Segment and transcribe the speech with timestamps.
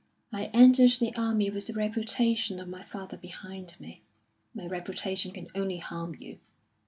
[0.33, 4.01] "I entered the army with the reputation of my father behind me;
[4.51, 6.39] my reputation can only harm you.